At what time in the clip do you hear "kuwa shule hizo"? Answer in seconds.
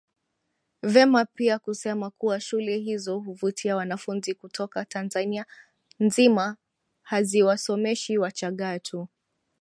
2.09-3.19